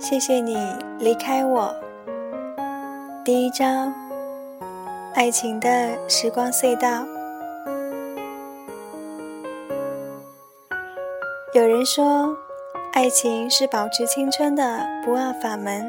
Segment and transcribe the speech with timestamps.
[0.00, 0.56] 谢谢你
[1.00, 1.74] 离开我。
[3.24, 3.92] 第一章，
[5.12, 7.04] 爱情的时光隧道。
[11.52, 12.36] 有人说，
[12.92, 15.84] 爱情是保持青春的不二法门，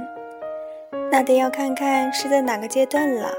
[1.12, 3.30] 那得要看看是在哪个阶段了。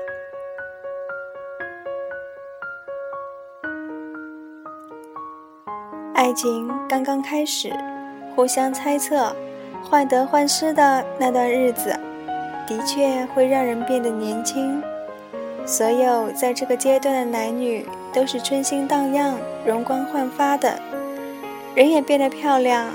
[6.15, 7.73] 爱情刚刚开始，
[8.37, 9.35] 互相猜测、
[9.83, 11.99] 患得患失的那段日子，
[12.67, 14.83] 的确会让人变得年轻。
[15.67, 20.79] 所有在这个阶段的男女都是春心荡漾、容光焕发的，
[21.75, 22.87] 人也变得漂亮。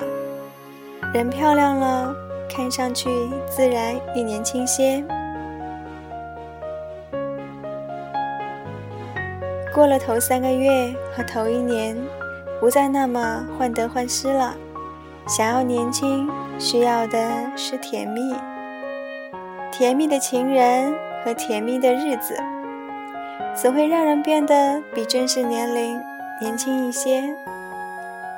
[1.13, 2.13] 人漂亮了，
[2.49, 3.09] 看上去
[3.48, 5.04] 自然也年轻些。
[9.73, 11.98] 过了头三个月和头一年。
[12.57, 14.55] 不再那么患得患失了。
[15.27, 18.34] 想要年轻，需要的是甜蜜，
[19.71, 22.35] 甜蜜的情人和甜蜜的日子，
[23.55, 26.01] 只会让人变得比真实年龄
[26.41, 27.23] 年轻一些。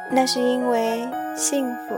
[0.10, 1.96] 那是因为幸福。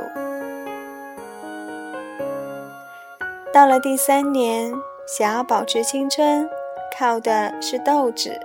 [3.54, 4.72] 到了第三年，
[5.08, 6.50] 想要保持青春，
[6.98, 8.40] 靠的是斗志。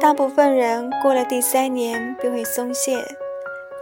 [0.00, 2.96] 大部分人过了第三年便会松懈，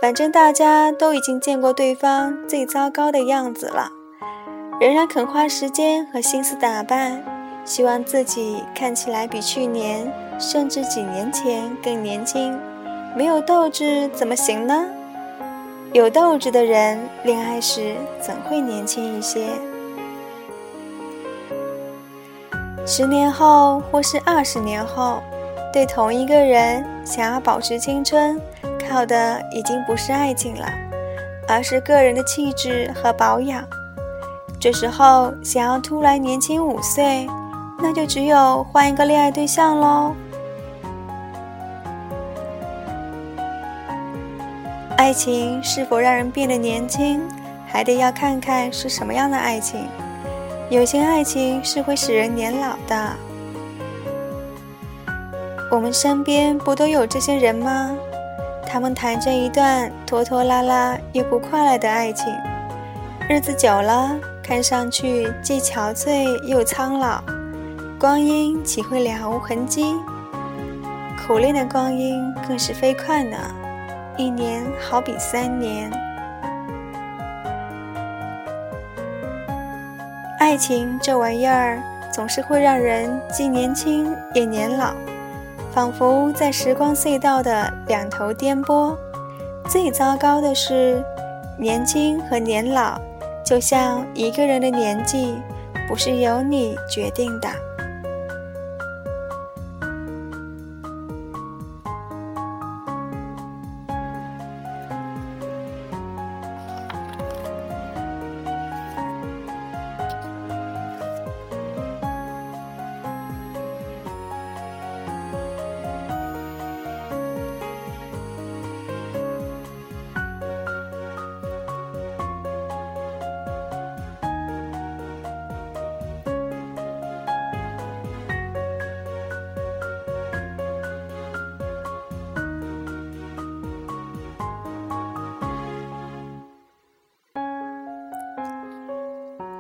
[0.01, 3.91] 反正大家都已经见过对方最糟糕的样子了，
[4.79, 7.25] 仍然肯花时间和心思打扮，
[7.65, 12.59] 希望自己看起来比去年甚至几年前更年轻。
[13.17, 14.87] 没有斗志怎么行呢？
[15.93, 19.49] 有斗志的人，恋爱时怎会年轻一些？
[22.85, 25.23] 十年后或是二十年后。
[25.73, 28.41] 对同一个人想要保持青春，
[28.89, 30.67] 靠的已经不是爱情了，
[31.49, 33.65] 而是个人的气质和保养。
[34.59, 37.27] 这时候想要突然年轻五岁，
[37.79, 40.15] 那就只有换一个恋爱对象喽。
[44.97, 47.21] 爱情是否让人变得年轻，
[47.67, 49.87] 还得要看看是什么样的爱情。
[50.71, 53.13] 有些爱情是会使人年老的。
[55.71, 57.95] 我们身边不都有这些人吗？
[58.67, 62.27] 他们谈着一段拖拖拉拉又不快乐的爱情，
[63.29, 67.23] 日子久了，看上去既憔悴又苍老，
[67.99, 69.95] 光阴岂会了无痕迹？
[71.27, 73.37] 苦恋的光阴更是飞快呢，
[74.17, 75.91] 一年好比三年。
[80.39, 84.93] 爱情这玩意儿，总是会让人既年轻也年老。
[85.77, 88.97] 仿佛在时光隧道的两头颠簸。
[89.69, 91.05] 最糟糕的是，
[91.59, 92.99] 年轻和年老，
[93.45, 95.35] 就像一个人的年纪，
[95.87, 97.49] 不是由你决定的。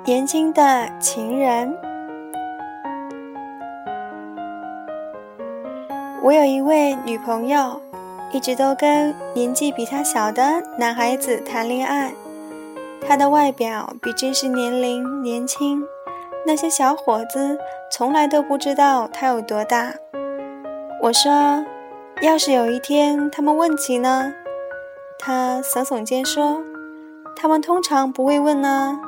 [0.06, 1.76] 年轻的情人，
[6.22, 7.80] 我有一位女朋友，
[8.30, 12.12] 一直都跟年纪比她小的男孩子谈恋爱。
[13.04, 15.82] 她的外表比真实年龄年轻，
[16.46, 17.58] 那些小伙子
[17.90, 19.92] 从来都不知道她有多大。
[21.02, 21.64] 我说，
[22.20, 24.32] 要是有一天他们问起呢？
[25.18, 26.62] 她耸耸肩说，
[27.34, 29.00] 他们通常不会问呢。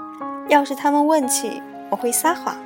[0.49, 2.57] 要是他们问起，我会撒谎。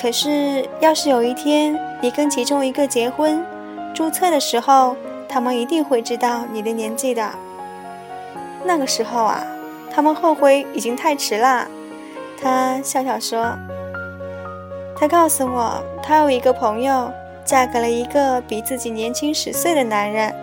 [0.00, 3.44] 可是，要是有一天你跟其中一个结婚，
[3.94, 4.96] 注册的时候，
[5.28, 7.30] 他们一定会知道你的年纪的。
[8.64, 9.44] 那个时候啊，
[9.94, 11.68] 他们后悔已经太迟了。
[12.40, 13.56] 他笑笑说
[14.98, 17.12] ：“他告诉我，他有一个朋友
[17.44, 20.34] 嫁给了一个比自己年轻十岁的男人。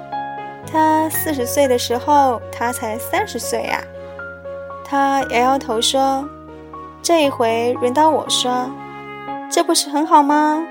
[0.72, 3.84] 他四十岁的时候，他才三十岁呀。”
[4.90, 6.28] 他摇摇头说
[7.04, 8.72] ：“这一回轮到我说，
[9.52, 10.66] 这不是很好吗？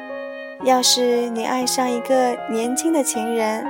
[0.64, 3.64] 要是你爱上一个年轻的情人，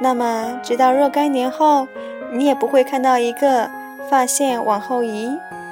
[0.00, 1.86] 那么直到若干年后，
[2.32, 3.70] 你也不会看到一个
[4.10, 5.30] 发线往后移、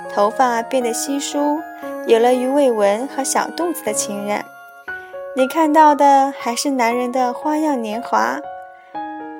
[0.08, 1.60] 头发变得稀疏，
[2.06, 4.44] 有了鱼尾纹和小肚子的情人。
[5.34, 8.38] 你看到的还是男人的花样年华，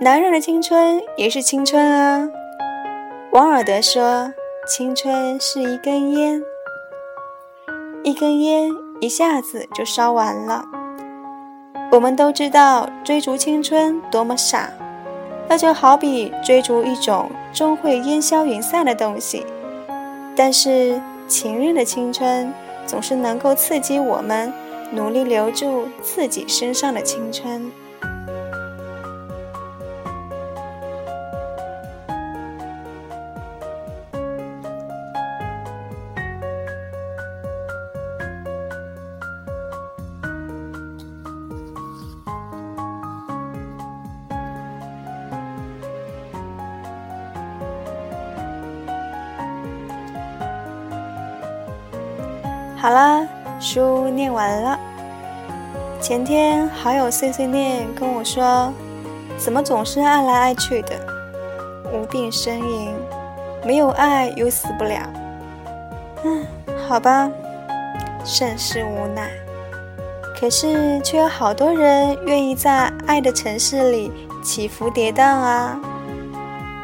[0.01, 2.29] 男人的青春也是青春啊。
[3.31, 4.33] 王尔德说
[4.65, 6.41] ：“青春是一根烟，
[8.05, 8.71] 一根烟
[9.01, 10.65] 一下子就烧完了。”
[11.91, 14.73] 我们都知道追逐青春多么傻，
[15.49, 19.45] 那就好比追逐一种终会烟消云散的东西。
[20.37, 22.55] 但是情人的青春
[22.87, 24.53] 总是能够刺激我们
[24.93, 27.73] 努力留住自己身上的青春。
[52.83, 53.25] 好啦，
[53.61, 54.77] 书念完了。
[56.01, 58.73] 前天好友碎碎念跟我说
[59.39, 60.97] ：“怎么总是爱来爱去的，
[61.93, 62.93] 无病呻吟，
[63.65, 64.99] 没有爱又死不了。”
[66.27, 66.45] 嗯，
[66.89, 67.31] 好吧，
[68.25, 69.31] 甚是无奈。
[70.37, 74.11] 可是却有好多人愿意在爱的城市里
[74.43, 75.81] 起伏跌宕啊。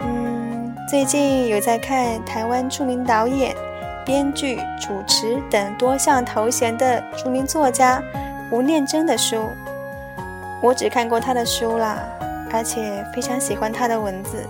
[0.02, 3.52] 嗯，最近有在看台湾著名导演。
[4.08, 8.02] 编剧、主持等多项头衔的著名作家
[8.50, 9.50] 吴念真的书，
[10.62, 11.98] 我只看过他的书啦，
[12.50, 14.46] 而且非常喜欢他的文字，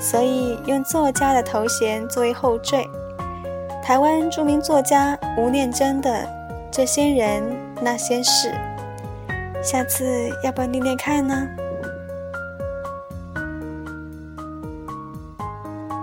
[0.00, 2.88] 所以用作家的头衔作为后缀。
[3.82, 6.10] 台湾著名作家吴念真的
[6.70, 7.42] 《这些人
[7.82, 8.50] 那些事》，
[9.62, 11.46] 下次要不要念念看呢？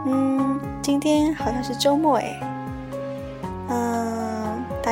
[0.05, 2.39] 嗯，今天好像是周末诶。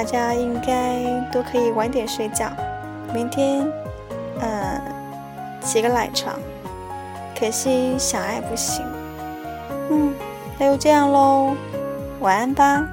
[0.01, 2.49] 大家应该都可以晚点睡觉，
[3.13, 3.63] 明天，
[4.41, 4.81] 嗯，
[5.61, 6.39] 起个赖床。
[7.39, 8.83] 可惜小爱不行，
[9.91, 10.11] 嗯，
[10.57, 11.55] 那就这样喽，
[12.19, 12.83] 晚安吧。